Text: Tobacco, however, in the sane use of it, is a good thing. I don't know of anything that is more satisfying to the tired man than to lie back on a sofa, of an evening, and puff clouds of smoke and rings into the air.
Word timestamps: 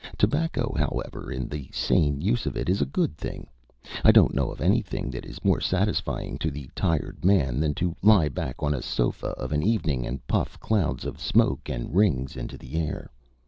Tobacco, 0.17 0.73
however, 0.75 1.31
in 1.31 1.47
the 1.47 1.69
sane 1.71 2.19
use 2.21 2.47
of 2.47 2.57
it, 2.57 2.69
is 2.69 2.81
a 2.81 2.87
good 2.87 3.15
thing. 3.15 3.45
I 4.03 4.11
don't 4.11 4.33
know 4.33 4.49
of 4.49 4.59
anything 4.59 5.11
that 5.11 5.27
is 5.27 5.45
more 5.45 5.61
satisfying 5.61 6.39
to 6.39 6.49
the 6.49 6.71
tired 6.73 7.23
man 7.23 7.59
than 7.59 7.75
to 7.75 7.95
lie 8.01 8.29
back 8.29 8.63
on 8.63 8.73
a 8.73 8.81
sofa, 8.81 9.27
of 9.37 9.51
an 9.51 9.61
evening, 9.61 10.07
and 10.07 10.25
puff 10.25 10.59
clouds 10.59 11.05
of 11.05 11.21
smoke 11.21 11.69
and 11.69 11.93
rings 11.93 12.35
into 12.35 12.57
the 12.57 12.79
air. 12.81 13.11